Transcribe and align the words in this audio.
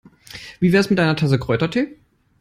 Wie 0.59 0.73
wär's 0.73 0.89
mit 0.89 0.99
einer 0.99 1.15
Tasse 1.15 1.37
Kräutertee? 1.37 1.99